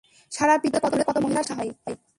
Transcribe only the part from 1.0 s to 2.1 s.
কত মহিলার সাথে দেখা হয়।